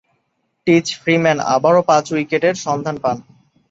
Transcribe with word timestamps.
Teach 0.67 0.87
Freeman 1.01 1.37
আবারও 1.55 1.81
পাঁচ 1.89 2.05
উইকেটের 2.13 2.55
সন্ধান 2.65 2.95
পান। 3.03 3.17